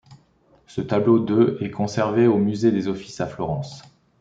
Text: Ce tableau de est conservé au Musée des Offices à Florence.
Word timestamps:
Ce 0.65 0.81
tableau 0.81 1.19
de 1.19 1.59
est 1.61 1.69
conservé 1.69 2.25
au 2.25 2.39
Musée 2.39 2.71
des 2.71 2.87
Offices 2.87 3.21
à 3.21 3.27
Florence. 3.27 3.83